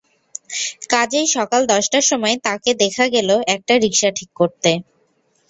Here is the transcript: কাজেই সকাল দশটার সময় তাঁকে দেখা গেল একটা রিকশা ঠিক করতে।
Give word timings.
কাজেই 0.91 1.27
সকাল 1.35 1.61
দশটার 1.71 2.05
সময় 2.11 2.35
তাঁকে 2.45 2.71
দেখা 2.83 3.05
গেল 3.15 3.29
একটা 3.55 3.73
রিকশা 3.83 4.09
ঠিক 4.17 4.29
করতে। 4.39 4.71